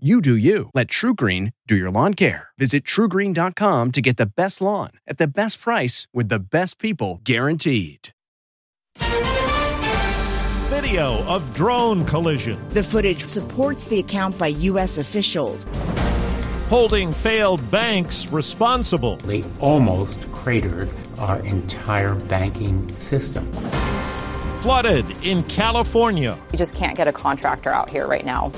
You 0.00 0.20
do 0.20 0.36
you. 0.36 0.70
Let 0.74 0.86
TruGreen 0.86 1.52
do 1.66 1.74
your 1.74 1.90
lawn 1.90 2.14
care. 2.14 2.50
Visit 2.56 2.84
trugreen.com 2.84 3.90
to 3.90 4.00
get 4.00 4.16
the 4.16 4.26
best 4.26 4.60
lawn 4.60 4.90
at 5.08 5.18
the 5.18 5.26
best 5.26 5.60
price 5.60 6.06
with 6.14 6.28
the 6.28 6.38
best 6.38 6.78
people 6.78 7.20
guaranteed. 7.24 8.10
Video 10.70 11.24
of 11.24 11.52
drone 11.52 12.04
collision 12.04 12.60
The 12.68 12.84
footage 12.84 13.26
supports 13.26 13.86
the 13.86 13.98
account 13.98 14.38
by 14.38 14.46
U.S. 14.70 14.98
officials. 14.98 15.66
holding 16.68 17.12
failed 17.12 17.68
banks 17.68 18.28
responsible. 18.28 19.16
They 19.16 19.42
almost 19.58 20.30
cratered 20.30 20.90
our 21.18 21.40
entire 21.40 22.14
banking 22.14 22.88
system. 23.00 23.50
Flooded 24.60 25.10
in 25.24 25.42
California. 25.44 26.38
You 26.52 26.58
just 26.58 26.76
can't 26.76 26.96
get 26.96 27.08
a 27.08 27.12
contractor 27.12 27.70
out 27.70 27.90
here 27.90 28.06
right 28.06 28.24
now. 28.24 28.52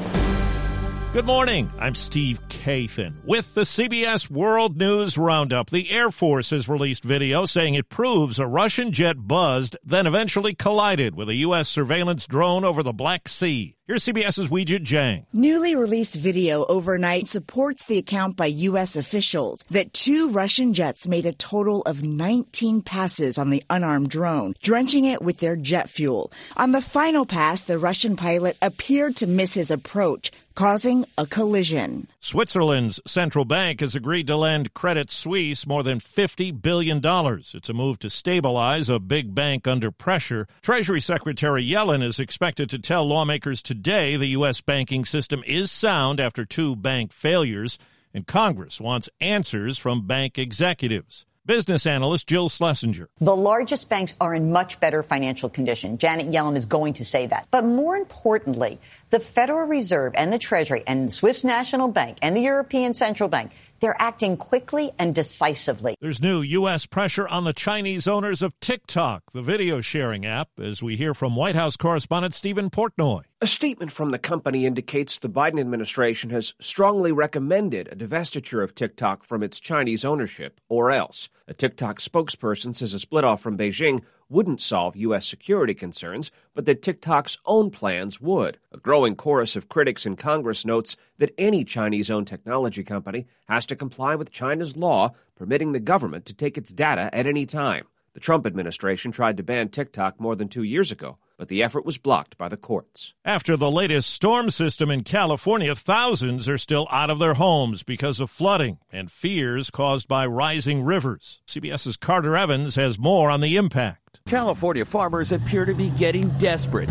Good 1.13 1.27
morning. 1.27 1.73
I'm 1.81 1.97
Steve 1.97 2.41
Kathan 2.47 3.25
with 3.25 3.53
the 3.55 3.63
CBS 3.63 4.31
World 4.31 4.77
News 4.77 5.19
Roundup. 5.19 5.69
The 5.69 5.91
Air 5.91 6.13
Force 6.13 6.51
has 6.51 6.69
released 6.69 7.03
video 7.03 7.47
saying 7.47 7.75
it 7.75 7.89
proves 7.89 8.39
a 8.39 8.47
Russian 8.47 8.93
jet 8.93 9.17
buzzed, 9.27 9.77
then 9.83 10.07
eventually 10.07 10.55
collided 10.55 11.17
with 11.17 11.29
a 11.29 11.35
U.S. 11.35 11.69
surveillance 11.69 12.29
drone 12.29 12.65
over 12.65 12.85
the 12.85 12.93
Black 12.93 13.27
Sea. 13.27 13.75
Here's 13.89 14.05
CBS's 14.05 14.51
Weijia 14.51 14.79
Jiang. 14.79 15.27
Newly 15.33 15.75
released 15.75 16.15
video 16.15 16.65
overnight 16.67 17.27
supports 17.27 17.87
the 17.87 17.99
account 17.99 18.37
by 18.37 18.47
U.S. 18.47 18.95
officials 18.95 19.65
that 19.71 19.93
two 19.93 20.29
Russian 20.29 20.75
jets 20.75 21.09
made 21.09 21.27
a 21.27 21.33
total 21.33 21.83
of 21.83 22.05
19 22.05 22.83
passes 22.83 23.37
on 23.37 23.51
the 23.51 23.65
unarmed 23.69 24.11
drone, 24.11 24.55
drenching 24.63 25.07
it 25.07 25.23
with 25.23 25.39
their 25.39 25.57
jet 25.57 25.91
fuel. 25.91 26.31
On 26.57 26.71
the 26.71 26.81
final 26.81 27.27
pass, 27.27 27.63
the 27.63 27.81
Russian 27.81 28.15
pilot 28.15 28.57
appeared 28.63 29.17
to 29.17 29.27
miss 29.27 29.55
his 29.55 29.73
approach, 29.73 30.31
causing 30.61 31.07
a 31.17 31.25
collision. 31.25 32.07
Switzerland's 32.21 33.01
central 33.07 33.47
bank 33.47 33.81
has 33.81 33.95
agreed 33.95 34.27
to 34.27 34.37
lend 34.37 34.75
Credit 34.75 35.11
Suisse 35.11 35.67
more 35.67 35.83
than 35.83 36.01
$50 36.01 36.61
billion. 36.61 37.01
It's 37.03 37.71
a 37.71 37.73
move 37.73 37.99
to 38.01 38.11
stabilize 38.11 38.91
a 38.91 38.99
big 38.99 39.35
bank 39.35 39.67
under 39.67 39.91
pressure. 39.91 40.47
Treasury 40.61 41.01
Secretary 41.01 41.67
Yellen 41.67 42.03
is 42.03 42.21
expected 42.21 42.69
to 42.69 42.79
tell 42.79 43.07
lawmakers 43.07 43.63
today 43.63 44.17
the 44.17 44.37
U.S. 44.37 44.61
banking 44.61 45.07
system 45.07 45.43
is 45.47 45.71
sound 45.71 46.21
after 46.21 46.45
two 46.45 46.77
bank 46.77 47.15
failures, 47.15 47.79
and 48.13 48.27
Congress 48.27 48.83
wants 48.83 49.09
answers 49.19 49.79
from 49.79 50.07
bank 50.07 50.39
executives. 50.39 51.25
Business 51.51 51.85
analyst 51.85 52.29
Jill 52.29 52.49
Schlesinger. 52.49 53.09
The 53.19 53.35
largest 53.35 53.91
banks 53.91 54.15
are 54.21 54.33
in 54.33 54.53
much 54.53 54.79
better 54.79 55.03
financial 55.03 55.49
condition. 55.49 55.99
Janet 55.99 56.31
Yellen 56.31 56.55
is 56.55 56.65
going 56.65 56.93
to 56.93 57.05
say 57.05 57.27
that. 57.27 57.49
But 57.51 57.65
more 57.65 57.97
importantly, 57.97 58.79
the 59.09 59.19
Federal 59.19 59.67
Reserve 59.67 60.13
and 60.15 60.33
the 60.33 60.39
Treasury 60.39 60.85
and 60.87 61.09
the 61.09 61.11
Swiss 61.11 61.43
National 61.43 61.89
Bank 61.89 62.19
and 62.23 62.37
the 62.37 62.41
European 62.41 62.95
Central 62.95 63.29
Bank, 63.29 63.51
they're 63.81 64.01
acting 64.01 64.37
quickly 64.37 64.93
and 64.99 65.15
decisively. 65.15 65.95
There's 66.01 66.23
new 66.23 66.41
U.S. 66.43 66.87
pressure 66.87 67.27
on 67.27 67.45
the 67.45 67.53
Chinese 67.53 68.07
owners 68.07 68.43
of 68.43 68.59
TikTok, 68.61 69.33
the 69.33 69.43
video 69.43 69.81
sharing 69.81 70.25
app, 70.27 70.49
as 70.61 70.83
we 70.83 70.97
hear 70.97 71.15
from 71.15 71.37
White 71.37 71.57
House 71.57 71.77
correspondent 71.77 72.35
Stephen 72.35 72.71
Portnoy. 72.71 73.23
A 73.41 73.47
statement 73.47 73.91
from 73.91 74.11
the 74.11 74.19
company 74.19 74.67
indicates 74.67 75.19
the 75.19 75.29
Biden 75.29 75.59
administration 75.59 76.31
has 76.31 76.55
strongly 76.61 77.11
recommended 77.11 77.89
a 77.89 77.97
divestiture 77.97 78.63
of 78.63 78.75
TikTok 78.75 79.25
from 79.25 79.43
its 79.43 79.59
Chinese 79.59 80.05
ownership, 80.05 80.61
or 80.69 80.91
else. 80.91 81.31
A 81.49 81.55
TikTok 81.55 81.99
spokesperson 82.01 82.75
says 82.75 82.95
a 82.95 82.99
split 82.99 83.25
off 83.25 83.41
from 83.41 83.57
Beijing 83.57 84.03
wouldn't 84.31 84.63
solve 84.63 84.97
U.S. 84.97 85.27
security 85.27 85.75
concerns, 85.75 86.31
but 86.55 86.65
that 86.65 86.81
TikTok's 86.81 87.37
own 87.45 87.71
plans 87.71 88.21
would. 88.21 88.59
A 88.73 88.79
growing 88.79 89.17
chorus 89.17 89.57
of 89.57 89.69
critics 89.69 90.07
in 90.07 90.17
Congress 90.17 90.65
notes 90.65 90.97
that 91.19 91.35
any 91.37 91.65
Chinese 91.65 92.11
owned 92.11 92.29
technology 92.29 92.85
company 92.85 93.27
has 93.49 93.67
to 93.67 93.77
comply 93.77 94.15
with 94.15 94.31
China's 94.31 94.77
law 94.77 95.13
permitting 95.35 95.73
the 95.73 95.81
government 95.81 96.25
to 96.27 96.35
take 96.35 96.57
its 96.57 96.73
data 96.73 97.11
at 97.13 97.27
any 97.27 97.45
time. 97.45 97.87
The 98.15 98.21
Trump 98.21 98.47
administration 98.47 99.13
tried 99.13 99.37
to 99.37 99.43
ban 99.43 99.69
TikTok 99.69 100.21
more 100.21 100.37
than 100.37 100.49
two 100.49 100.63
years 100.63 100.91
ago, 100.91 101.19
but 101.41 101.49
the 101.49 101.63
effort 101.63 101.87
was 101.87 101.97
blocked 101.97 102.37
by 102.37 102.51
the 102.51 102.57
courts. 102.59 103.15
After 103.25 103.57
the 103.57 103.71
latest 103.71 104.11
storm 104.11 104.51
system 104.51 104.91
in 104.91 105.05
California, 105.05 105.75
thousands 105.75 106.51
are 106.51 106.59
still 106.59 106.87
out 106.91 107.09
of 107.09 107.19
their 107.19 107.33
homes 107.33 107.83
because 107.83 108.21
of 108.21 108.29
flooding 108.29 108.77
and 108.93 109.11
fears 109.11 109.71
caused 109.71 110.07
by 110.07 110.27
rising 110.27 110.83
rivers. 110.83 111.41
CBS's 111.47 111.97
Carter 111.97 112.37
Evans 112.37 112.75
has 112.75 112.99
more 112.99 113.31
on 113.31 113.41
the 113.41 113.57
impact. 113.57 114.21
California 114.27 114.85
farmers 114.85 115.33
appear 115.33 115.65
to 115.65 115.73
be 115.73 115.89
getting 115.89 116.29
desperate, 116.39 116.91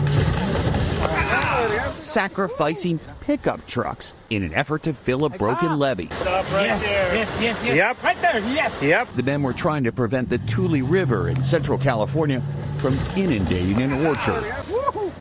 sacrificing 2.00 3.00
pickup 3.22 3.64
trucks 3.68 4.16
in 4.32 4.42
an 4.42 4.56
effort 4.56 4.82
to 4.82 4.94
fill 4.94 5.26
a 5.26 5.30
broken 5.30 5.78
levee. 5.78 6.10
Yes, 6.24 6.52
yes, 6.52 7.40
yes, 7.40 7.66
yes. 7.66 7.76
Yep. 7.76 8.04
Right 8.04 8.22
there, 8.24 8.40
yes. 8.40 8.82
Yep. 8.82 9.10
The 9.10 9.22
men 9.22 9.44
were 9.44 9.54
trying 9.54 9.84
to 9.84 9.92
prevent 9.92 10.30
the 10.30 10.40
Tule 10.40 10.82
River 10.82 11.30
in 11.30 11.44
central 11.44 11.78
California 11.78 12.42
from 12.80 12.98
inundating 13.16 13.82
an 13.82 14.06
orchard. 14.06 14.44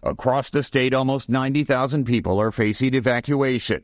Across 0.03 0.51
the 0.51 0.63
state, 0.63 0.95
almost 0.95 1.29
90,000 1.29 2.05
people 2.05 2.41
are 2.41 2.53
facing 2.53 2.95
evacuation. 2.95 3.83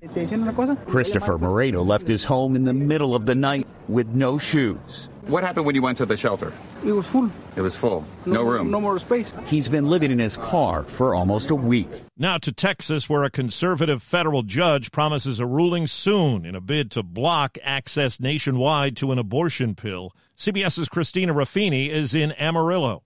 Christopher 0.87 1.39
Moreno 1.39 1.83
left 1.83 2.07
his 2.07 2.25
home 2.25 2.57
in 2.57 2.65
the 2.65 2.73
middle 2.73 3.15
of 3.15 3.27
the 3.27 3.35
night 3.35 3.67
with 3.89 4.09
no 4.09 4.39
shoes. 4.39 5.09
What 5.27 5.43
happened 5.43 5.65
when 5.65 5.75
you 5.75 5.83
went 5.83 5.99
to 5.99 6.07
the 6.07 6.17
shelter? 6.17 6.53
It 6.85 6.93
was 6.93 7.07
full. 7.07 7.31
It 7.57 7.63
was 7.63 7.75
full. 7.75 8.05
No, 8.27 8.43
room. 8.43 8.71
No 8.71 8.81
more 8.81 8.99
space. 8.99 9.33
He's 9.47 9.69
been 9.69 9.89
living 9.89 10.11
in 10.11 10.19
his 10.19 10.37
car 10.37 10.83
for 10.85 11.15
almost 11.15 11.51
a 11.51 11.55
week. 11.55 11.89
Now 12.19 12.37
to 12.39 12.53
Texas, 12.53 13.09
where 13.09 13.25
a 13.25 13.31
conservative 13.31 14.03
federal 14.03 14.43
judge 14.43 14.93
promises 14.93 15.41
a 15.41 15.47
ruling 15.47 15.87
soon 15.87 16.45
in 16.45 16.55
a 16.55 16.61
bid 16.61 16.91
to 16.93 17.03
block 17.03 17.57
access 17.63 18.21
nationwide 18.21 18.97
to 18.99 19.13
an 19.13 19.19
abortion 19.19 19.75
pill. 19.75 20.13
CBS's 20.37 20.89
Christina 20.89 21.33
Ruffini 21.33 21.89
is 21.89 22.13
in 22.13 22.33
Amarillo. 22.33 23.05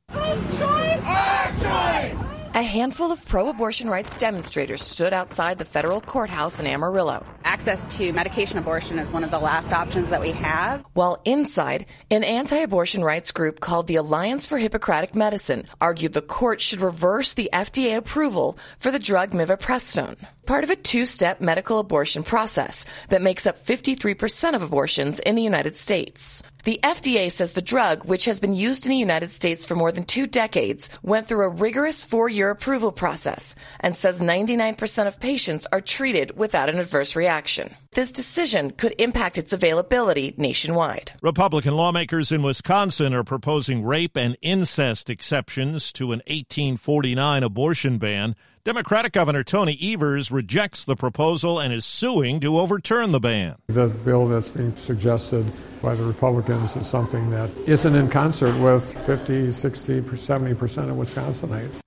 A 2.55 2.63
handful 2.63 3.13
of 3.13 3.25
pro 3.25 3.51
abortion 3.51 3.89
rights 3.89 4.17
demonstrators 4.17 4.83
stood 4.83 5.13
outside 5.13 5.59
the 5.59 5.65
federal 5.65 6.01
courthouse 6.01 6.59
in 6.59 6.67
Amarillo. 6.67 7.25
Access 7.45 7.97
to 7.99 8.13
medication 8.13 8.59
abortion 8.59 8.99
is 8.99 9.13
one 9.13 9.23
of 9.23 9.31
the 9.31 9.39
last 9.39 9.73
options 9.73 10.09
that 10.09 10.21
we 10.21 10.33
have. 10.33 10.85
While 10.95 11.21
inside, 11.25 11.87
an 12.11 12.25
anti 12.25 12.57
abortion 12.57 13.05
rights 13.05 13.31
group 13.31 13.61
called 13.61 13.87
the 13.87 13.97
Alliance 13.97 14.47
for 14.47 14.59
Hippocratic 14.59 15.15
Medicine 15.15 15.67
argued 15.81 16.15
the 16.15 16.23
court 16.23 16.61
should 16.61 16.81
reverse 16.81 17.35
the 17.35 17.51
FDA 17.53 17.97
approval 17.97 18.59
for 18.81 18.91
the 18.91 18.99
drug 18.99 19.31
mifepristone, 19.31 20.17
part 20.47 20.65
of 20.65 20.71
a 20.71 20.77
two 20.77 21.07
step 21.07 21.41
medical 21.41 21.79
abortion 21.79 22.25
process 22.25 22.87
that 23.11 23.23
makes 23.23 23.47
up 23.47 23.65
53% 23.65 24.55
of 24.55 24.63
abortions 24.63 25.21
in 25.21 25.37
the 25.37 25.43
United 25.43 25.77
States. 25.77 26.43
The 26.69 26.81
FDA 26.83 27.33
says 27.33 27.55
the 27.55 27.63
drug, 27.63 28.05
which 28.05 28.27
has 28.27 28.41
been 28.41 28.53
used 28.53 28.85
in 28.85 28.91
the 28.91 28.99
United 28.99 29.31
States 29.31 29.65
for 29.65 29.75
more 29.75 29.91
than 29.91 30.05
two 30.05 30.27
decades, 30.27 30.91
went 31.03 31.27
through 31.27 31.47
a 31.47 31.49
rigorous 31.49 32.05
four 32.05 32.29
year 32.29 32.51
approval 32.51 32.93
process 32.93 33.55
and 33.81 33.97
says 33.97 34.21
99% 34.21 35.07
of 35.07 35.19
patients 35.19 35.67
are 35.73 35.81
treated 35.81 36.37
without 36.37 36.69
an 36.69 36.79
adverse 36.79 37.17
reaction. 37.17 37.75
This 37.95 38.13
decision 38.13 38.71
could 38.73 38.95
impact 38.99 39.39
its 39.39 39.55
availability 39.55 40.35
nationwide. 40.37 41.13
Republican 41.23 41.73
lawmakers 41.73 42.33
in 42.33 42.43
Wisconsin 42.43 43.15
are 43.15 43.25
proposing 43.25 43.83
rape 43.83 44.19
and 44.19 44.37
incest 44.43 45.09
exceptions 45.09 45.91
to 45.95 46.13
an 46.13 46.21
1849 46.27 47.45
abortion 47.45 47.97
ban. 47.97 48.37
Democratic 48.69 49.13
Governor 49.13 49.43
Tony 49.45 49.79
Evers 49.81 50.31
rejects 50.31 50.85
the 50.85 50.95
proposal 50.95 51.59
and 51.59 51.73
is 51.73 51.87
suing 51.87 52.39
to 52.41 52.59
overturn 52.59 53.13
the 53.13 53.19
ban. 53.19 53.57
The 53.69 53.87
bill 53.87 54.27
that's 54.27 54.51
being 54.51 54.77
suggested 54.77 55.51
by 55.81 55.95
the 55.95 56.05
Republicans 56.05 56.77
is 56.77 56.87
something 56.87 57.31
that 57.31 57.49
isn't 57.67 57.95
in 57.95 58.11
concert 58.11 58.61
with 58.61 58.85
50, 59.07 59.53
60, 59.53 60.03
70% 60.03 60.53
of 60.53 60.97
Wisconsinites. 60.99 61.81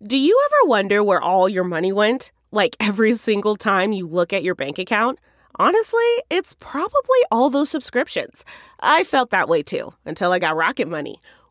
Do 0.00 0.16
you 0.16 0.40
ever 0.46 0.68
wonder 0.68 1.02
where 1.02 1.20
all 1.20 1.48
your 1.48 1.64
money 1.64 1.90
went? 1.90 2.30
Like 2.52 2.76
every 2.78 3.14
single 3.14 3.56
time 3.56 3.90
you 3.90 4.06
look 4.06 4.32
at 4.32 4.44
your 4.44 4.54
bank 4.54 4.78
account? 4.78 5.18
Honestly, 5.56 6.22
it's 6.30 6.54
probably 6.60 7.18
all 7.32 7.50
those 7.50 7.70
subscriptions. 7.70 8.44
I 8.78 9.02
felt 9.02 9.30
that 9.30 9.48
way 9.48 9.64
too 9.64 9.92
until 10.04 10.30
I 10.30 10.38
got 10.38 10.54
Rocket 10.54 10.86
Money. 10.86 11.20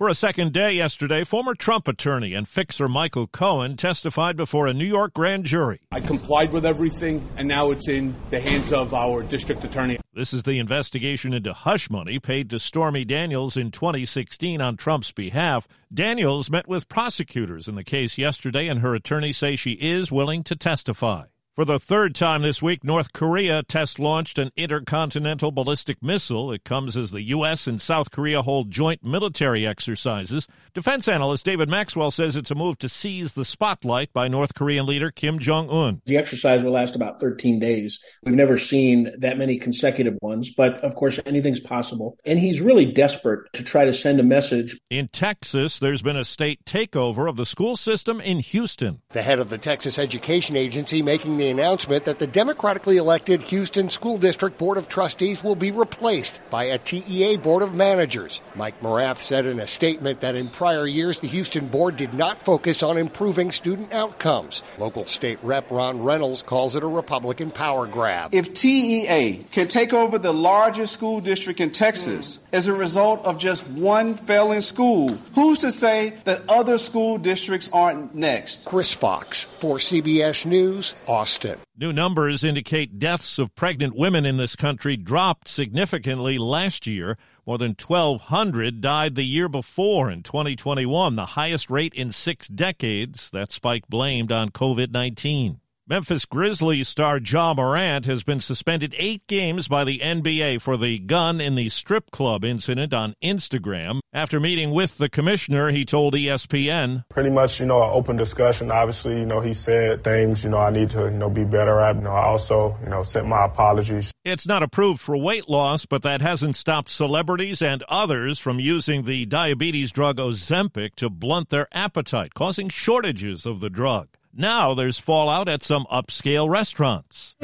For 0.00 0.08
a 0.08 0.14
second 0.14 0.54
day 0.54 0.72
yesterday, 0.72 1.24
former 1.24 1.54
Trump 1.54 1.86
attorney 1.86 2.32
and 2.32 2.48
fixer 2.48 2.88
Michael 2.88 3.26
Cohen 3.26 3.76
testified 3.76 4.34
before 4.34 4.66
a 4.66 4.72
New 4.72 4.86
York 4.86 5.12
grand 5.12 5.44
jury. 5.44 5.82
I 5.92 6.00
complied 6.00 6.54
with 6.54 6.64
everything, 6.64 7.28
and 7.36 7.46
now 7.46 7.70
it's 7.70 7.86
in 7.86 8.16
the 8.30 8.40
hands 8.40 8.72
of 8.72 8.94
our 8.94 9.22
district 9.22 9.62
attorney. 9.62 9.98
This 10.14 10.32
is 10.32 10.44
the 10.44 10.58
investigation 10.58 11.34
into 11.34 11.52
hush 11.52 11.90
money 11.90 12.18
paid 12.18 12.48
to 12.48 12.58
Stormy 12.58 13.04
Daniels 13.04 13.58
in 13.58 13.70
2016 13.70 14.62
on 14.62 14.78
Trump's 14.78 15.12
behalf. 15.12 15.68
Daniels 15.92 16.48
met 16.48 16.66
with 16.66 16.88
prosecutors 16.88 17.68
in 17.68 17.74
the 17.74 17.84
case 17.84 18.16
yesterday, 18.16 18.68
and 18.68 18.80
her 18.80 18.94
attorney 18.94 19.34
say 19.34 19.54
she 19.54 19.72
is 19.72 20.10
willing 20.10 20.42
to 20.44 20.56
testify. 20.56 21.24
For 21.56 21.64
the 21.64 21.80
third 21.80 22.14
time 22.14 22.42
this 22.42 22.62
week, 22.62 22.84
North 22.84 23.12
Korea 23.12 23.64
test 23.64 23.98
launched 23.98 24.38
an 24.38 24.52
intercontinental 24.56 25.50
ballistic 25.50 26.00
missile. 26.00 26.52
It 26.52 26.62
comes 26.62 26.96
as 26.96 27.10
the 27.10 27.22
U.S. 27.22 27.66
and 27.66 27.80
South 27.80 28.12
Korea 28.12 28.40
hold 28.40 28.70
joint 28.70 29.04
military 29.04 29.66
exercises. 29.66 30.46
Defense 30.74 31.08
analyst 31.08 31.44
David 31.44 31.68
Maxwell 31.68 32.12
says 32.12 32.36
it's 32.36 32.52
a 32.52 32.54
move 32.54 32.78
to 32.78 32.88
seize 32.88 33.32
the 33.32 33.44
spotlight 33.44 34.12
by 34.12 34.28
North 34.28 34.54
Korean 34.54 34.86
leader 34.86 35.10
Kim 35.10 35.40
Jong 35.40 35.68
un. 35.68 36.00
The 36.06 36.18
exercise 36.18 36.62
will 36.62 36.70
last 36.70 36.94
about 36.94 37.18
13 37.18 37.58
days. 37.58 37.98
We've 38.22 38.36
never 38.36 38.56
seen 38.56 39.10
that 39.18 39.36
many 39.36 39.58
consecutive 39.58 40.18
ones, 40.22 40.50
but 40.50 40.84
of 40.84 40.94
course, 40.94 41.18
anything's 41.26 41.60
possible. 41.60 42.16
And 42.24 42.38
he's 42.38 42.60
really 42.60 42.86
desperate 42.86 43.52
to 43.54 43.64
try 43.64 43.86
to 43.86 43.92
send 43.92 44.20
a 44.20 44.22
message. 44.22 44.78
In 44.88 45.08
Texas, 45.08 45.80
there's 45.80 46.00
been 46.00 46.16
a 46.16 46.24
state 46.24 46.64
takeover 46.64 47.28
of 47.28 47.36
the 47.36 47.44
school 47.44 47.74
system 47.74 48.20
in 48.20 48.38
Houston. 48.38 49.02
The 49.10 49.22
head 49.22 49.40
of 49.40 49.50
the 49.50 49.58
Texas 49.58 49.98
Education 49.98 50.54
Agency 50.56 51.02
making 51.02 51.39
the 51.40 51.48
announcement 51.48 52.04
that 52.04 52.18
the 52.18 52.26
democratically 52.26 52.98
elected 52.98 53.40
Houston 53.44 53.88
School 53.88 54.18
District 54.18 54.58
Board 54.58 54.76
of 54.76 54.90
Trustees 54.90 55.42
will 55.42 55.54
be 55.54 55.70
replaced 55.70 56.38
by 56.50 56.64
a 56.64 56.76
TEA 56.76 57.38
Board 57.38 57.62
of 57.62 57.74
Managers. 57.74 58.42
Mike 58.54 58.78
Morath 58.82 59.20
said 59.20 59.46
in 59.46 59.58
a 59.58 59.66
statement 59.66 60.20
that 60.20 60.34
in 60.34 60.50
prior 60.50 60.86
years 60.86 61.20
the 61.20 61.28
Houston 61.28 61.68
Board 61.68 61.96
did 61.96 62.12
not 62.12 62.38
focus 62.38 62.82
on 62.82 62.98
improving 62.98 63.50
student 63.50 63.94
outcomes. 63.94 64.62
Local 64.76 65.06
state 65.06 65.38
rep 65.42 65.70
Ron 65.70 66.02
Reynolds 66.02 66.42
calls 66.42 66.76
it 66.76 66.82
a 66.82 66.86
Republican 66.86 67.50
power 67.50 67.86
grab. 67.86 68.34
If 68.34 68.52
TEA 68.52 69.46
can 69.50 69.66
take 69.66 69.94
over 69.94 70.18
the 70.18 70.34
largest 70.34 70.92
school 70.92 71.22
district 71.22 71.60
in 71.60 71.70
Texas 71.70 72.36
mm. 72.36 72.40
as 72.52 72.66
a 72.66 72.74
result 72.74 73.24
of 73.24 73.38
just 73.38 73.66
one 73.70 74.12
failing 74.12 74.60
school, 74.60 75.08
who's 75.34 75.60
to 75.60 75.70
say 75.70 76.12
that 76.24 76.42
other 76.50 76.76
school 76.76 77.16
districts 77.16 77.70
aren't 77.72 78.14
next? 78.14 78.66
Chris 78.66 78.92
Fox 78.92 79.44
for 79.44 79.78
CBS 79.78 80.44
News, 80.44 80.92
Austin. 81.06 81.29
New 81.76 81.92
numbers 81.92 82.42
indicate 82.42 82.98
deaths 82.98 83.38
of 83.38 83.54
pregnant 83.54 83.94
women 83.94 84.26
in 84.26 84.36
this 84.36 84.56
country 84.56 84.96
dropped 84.96 85.46
significantly 85.46 86.38
last 86.38 86.86
year. 86.86 87.16
More 87.46 87.58
than 87.58 87.76
1,200 87.78 88.80
died 88.80 89.14
the 89.14 89.22
year 89.22 89.48
before 89.48 90.10
in 90.10 90.22
2021, 90.22 91.16
the 91.16 91.26
highest 91.26 91.70
rate 91.70 91.94
in 91.94 92.10
six 92.10 92.48
decades. 92.48 93.30
That 93.30 93.52
spike 93.52 93.86
blamed 93.88 94.32
on 94.32 94.50
COVID 94.50 94.90
19. 94.90 95.59
Memphis 95.90 96.24
Grizzlies 96.24 96.86
star 96.86 97.18
Ja 97.18 97.52
Morant 97.52 98.06
has 98.06 98.22
been 98.22 98.38
suspended 98.38 98.94
eight 98.96 99.26
games 99.26 99.66
by 99.66 99.82
the 99.82 99.98
NBA 99.98 100.60
for 100.62 100.76
the 100.76 101.00
gun 101.00 101.40
in 101.40 101.56
the 101.56 101.68
strip 101.68 102.12
club 102.12 102.44
incident 102.44 102.94
on 102.94 103.16
Instagram. 103.20 103.98
After 104.12 104.38
meeting 104.38 104.70
with 104.70 104.98
the 104.98 105.08
commissioner, 105.08 105.72
he 105.72 105.84
told 105.84 106.14
ESPN. 106.14 107.02
Pretty 107.08 107.30
much, 107.30 107.58
you 107.58 107.66
know, 107.66 107.82
an 107.82 107.90
open 107.92 108.16
discussion. 108.16 108.70
Obviously, 108.70 109.18
you 109.18 109.26
know, 109.26 109.40
he 109.40 109.52
said 109.52 110.04
things, 110.04 110.44
you 110.44 110.50
know, 110.50 110.58
I 110.58 110.70
need 110.70 110.90
to, 110.90 111.06
you 111.06 111.10
know, 111.10 111.28
be 111.28 111.42
better 111.42 111.80
at. 111.80 111.96
You 111.96 112.02
know, 112.02 112.12
I 112.12 112.26
also, 112.26 112.78
you 112.84 112.88
know, 112.88 113.02
sent 113.02 113.26
my 113.26 113.46
apologies. 113.46 114.12
It's 114.24 114.46
not 114.46 114.62
approved 114.62 115.00
for 115.00 115.16
weight 115.16 115.48
loss, 115.48 115.86
but 115.86 116.02
that 116.02 116.20
hasn't 116.20 116.54
stopped 116.54 116.92
celebrities 116.92 117.60
and 117.60 117.82
others 117.88 118.38
from 118.38 118.60
using 118.60 119.06
the 119.06 119.26
diabetes 119.26 119.90
drug 119.90 120.18
Ozempic 120.18 120.94
to 120.94 121.10
blunt 121.10 121.48
their 121.48 121.66
appetite, 121.72 122.34
causing 122.34 122.68
shortages 122.68 123.44
of 123.44 123.58
the 123.58 123.70
drug. 123.70 124.06
Now 124.32 124.74
there's 124.74 124.98
fallout 124.98 125.48
at 125.48 125.62
some 125.62 125.86
upscale 125.90 126.48
restaurants. 126.48 127.36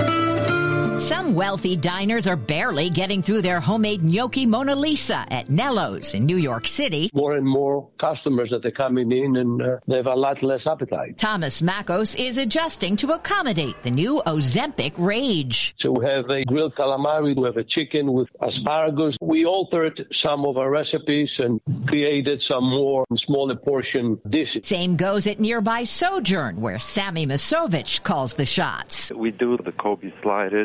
Some 1.00 1.34
wealthy 1.34 1.76
diners 1.76 2.26
are 2.26 2.37
barely 2.37 2.88
getting 2.88 3.22
through 3.22 3.43
their 3.43 3.60
homemade 3.60 4.02
gnocchi 4.02 4.46
Mona 4.46 4.75
Lisa 4.75 5.26
at 5.31 5.50
Nello's 5.50 6.14
in 6.14 6.25
New 6.25 6.38
York 6.38 6.66
City. 6.66 7.10
More 7.12 7.37
and 7.37 7.46
more 7.46 7.88
customers 7.98 8.50
that 8.50 8.64
are 8.64 8.70
coming 8.70 9.12
in 9.12 9.37
and 9.37 9.60
uh, 9.60 9.76
they 9.87 9.96
have 9.96 10.06
a 10.06 10.14
lot 10.14 10.43
less 10.43 10.66
appetite. 10.66 11.19
Thomas 11.19 11.60
Makos 11.60 12.19
is 12.19 12.38
adjusting 12.38 12.96
to 12.96 13.12
accommodate 13.12 13.82
the 13.82 13.90
new 13.90 14.22
Ozempic 14.26 14.94
rage. 14.96 15.75
So 15.76 15.93
we 15.93 16.06
have 16.06 16.31
a 16.31 16.44
grilled 16.44 16.75
calamari, 16.75 17.37
we 17.37 17.44
have 17.44 17.58
a 17.58 17.64
chicken 17.64 18.12
with 18.12 18.28
asparagus. 18.40 19.19
We 19.20 19.44
altered 19.44 20.06
some 20.12 20.46
of 20.46 20.56
our 20.56 20.70
recipes 20.70 21.40
and 21.40 21.60
created 21.87 22.40
some 22.40 22.64
more 22.64 23.04
smaller 23.16 23.56
portion 23.56 24.19
dishes. 24.28 24.66
Same 24.66 24.96
goes 24.96 25.26
at 25.26 25.40
nearby 25.40 25.84
Sojourn, 25.84 26.60
where 26.60 26.78
Sammy 26.78 27.26
Masovich 27.26 28.02
calls 28.02 28.34
the 28.34 28.46
shots. 28.46 29.12
We 29.14 29.31
do 29.31 29.58
the 29.58 29.72
Kobe 29.72 30.10
slider 30.22 30.64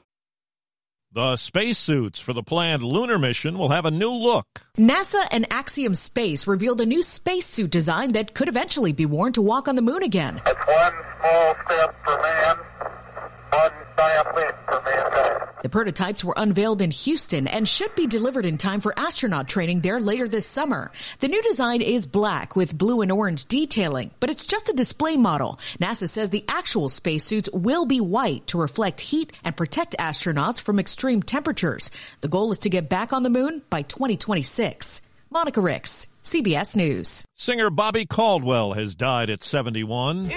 The 1.13 1.35
spacesuits 1.35 2.21
for 2.21 2.31
the 2.31 2.41
planned 2.41 2.83
lunar 2.83 3.19
mission 3.19 3.57
will 3.57 3.67
have 3.67 3.83
a 3.83 3.91
new 3.91 4.13
look. 4.13 4.61
NASA 4.77 5.27
and 5.29 5.45
Axiom 5.51 5.93
Space 5.93 6.47
revealed 6.47 6.79
a 6.79 6.85
new 6.85 7.03
spacesuit 7.03 7.69
design 7.69 8.13
that 8.13 8.33
could 8.33 8.47
eventually 8.47 8.93
be 8.93 9.05
worn 9.05 9.33
to 9.33 9.41
walk 9.41 9.67
on 9.67 9.75
the 9.75 9.81
moon 9.81 10.03
again. 10.03 10.41
It's 10.45 10.65
one 10.65 10.93
small 11.19 11.55
step 11.65 11.95
for 12.05 12.21
man, 12.21 12.57
one 13.51 13.71
giant 14.01 14.35
leap 14.35 14.55
for 14.65 14.81
mankind. 14.83 15.47
The 15.61 15.69
prototypes 15.69 16.23
were 16.23 16.33
unveiled 16.37 16.81
in 16.81 16.89
Houston 16.89 17.45
and 17.45 17.69
should 17.69 17.93
be 17.93 18.07
delivered 18.07 18.47
in 18.47 18.57
time 18.57 18.81
for 18.81 18.97
astronaut 18.97 19.47
training 19.47 19.81
there 19.81 20.01
later 20.01 20.27
this 20.27 20.47
summer. 20.47 20.91
The 21.19 21.27
new 21.27 21.41
design 21.43 21.83
is 21.83 22.07
black 22.07 22.55
with 22.55 22.75
blue 22.75 23.01
and 23.01 23.11
orange 23.11 23.45
detailing, 23.45 24.09
but 24.19 24.31
it's 24.31 24.47
just 24.47 24.69
a 24.69 24.73
display 24.73 25.17
model. 25.17 25.59
NASA 25.79 26.09
says 26.09 26.31
the 26.31 26.45
actual 26.47 26.89
spacesuits 26.89 27.49
will 27.53 27.85
be 27.85 28.01
white 28.01 28.47
to 28.47 28.57
reflect 28.57 29.01
heat 29.01 29.37
and 29.43 29.55
protect 29.55 29.95
astronauts 29.99 30.59
from 30.59 30.79
extreme 30.79 31.21
temperatures. 31.21 31.91
The 32.21 32.27
goal 32.27 32.51
is 32.51 32.59
to 32.59 32.69
get 32.69 32.89
back 32.89 33.13
on 33.13 33.21
the 33.21 33.29
moon 33.29 33.61
by 33.69 33.83
2026. 33.83 35.01
Monica 35.29 35.61
Ricks, 35.61 36.07
CBS 36.23 36.75
News. 36.75 37.23
Singer 37.37 37.69
Bobby 37.69 38.07
Caldwell 38.07 38.73
has 38.73 38.95
died 38.95 39.29
at 39.29 39.43
71. 39.43 40.31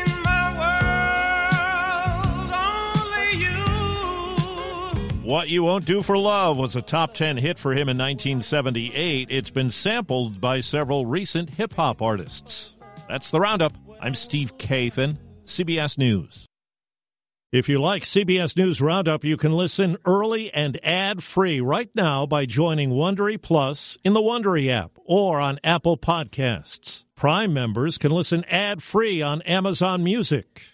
What 5.24 5.48
You 5.48 5.62
Won't 5.62 5.86
Do 5.86 6.02
for 6.02 6.18
Love 6.18 6.58
was 6.58 6.76
a 6.76 6.82
top 6.82 7.14
10 7.14 7.38
hit 7.38 7.58
for 7.58 7.72
him 7.72 7.88
in 7.88 7.96
1978. 7.96 9.28
It's 9.30 9.48
been 9.48 9.70
sampled 9.70 10.38
by 10.38 10.60
several 10.60 11.06
recent 11.06 11.48
hip 11.48 11.72
hop 11.72 12.02
artists. 12.02 12.76
That's 13.08 13.30
the 13.30 13.40
roundup. 13.40 13.72
I'm 14.02 14.14
Steve 14.14 14.58
Kathan, 14.58 15.16
CBS 15.46 15.96
News. 15.96 16.44
If 17.52 17.70
you 17.70 17.80
like 17.80 18.02
CBS 18.02 18.54
News 18.58 18.82
Roundup, 18.82 19.24
you 19.24 19.38
can 19.38 19.52
listen 19.52 19.96
early 20.04 20.52
and 20.52 20.78
ad-free 20.84 21.62
right 21.62 21.88
now 21.94 22.26
by 22.26 22.44
joining 22.44 22.90
Wondery 22.90 23.40
Plus 23.40 23.96
in 24.04 24.12
the 24.12 24.20
Wondery 24.20 24.68
app 24.68 24.90
or 25.06 25.40
on 25.40 25.58
Apple 25.64 25.96
Podcasts. 25.96 27.04
Prime 27.16 27.54
members 27.54 27.96
can 27.96 28.12
listen 28.12 28.44
ad-free 28.44 29.22
on 29.22 29.40
Amazon 29.42 30.04
Music. 30.04 30.73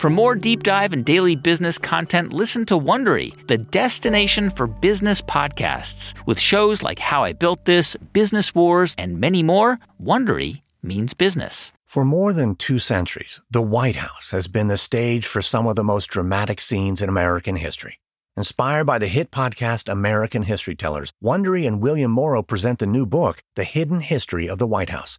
For 0.00 0.08
more 0.08 0.34
deep 0.34 0.62
dive 0.62 0.94
and 0.94 1.04
daily 1.04 1.36
business 1.36 1.76
content, 1.76 2.32
listen 2.32 2.64
to 2.64 2.74
Wondery, 2.74 3.34
the 3.48 3.58
destination 3.58 4.48
for 4.48 4.66
business 4.66 5.20
podcasts. 5.20 6.14
With 6.24 6.40
shows 6.40 6.82
like 6.82 6.98
How 6.98 7.22
I 7.22 7.34
Built 7.34 7.66
This, 7.66 7.96
Business 8.14 8.54
Wars, 8.54 8.94
and 8.96 9.20
many 9.20 9.42
more, 9.42 9.78
Wondery 10.02 10.62
means 10.82 11.12
business. 11.12 11.70
For 11.84 12.02
more 12.02 12.32
than 12.32 12.54
two 12.54 12.78
centuries, 12.78 13.42
the 13.50 13.60
White 13.60 13.96
House 13.96 14.30
has 14.30 14.48
been 14.48 14.68
the 14.68 14.78
stage 14.78 15.26
for 15.26 15.42
some 15.42 15.66
of 15.66 15.76
the 15.76 15.84
most 15.84 16.06
dramatic 16.06 16.62
scenes 16.62 17.02
in 17.02 17.10
American 17.10 17.56
history. 17.56 18.00
Inspired 18.38 18.86
by 18.86 18.98
the 18.98 19.06
hit 19.06 19.30
podcast 19.30 19.92
American 19.92 20.44
History 20.44 20.74
Tellers, 20.74 21.12
Wondery 21.22 21.66
and 21.66 21.82
William 21.82 22.10
Morrow 22.10 22.42
present 22.42 22.78
the 22.78 22.86
new 22.86 23.04
book, 23.04 23.42
The 23.54 23.64
Hidden 23.64 24.00
History 24.00 24.48
of 24.48 24.58
the 24.58 24.66
White 24.66 24.88
House. 24.88 25.18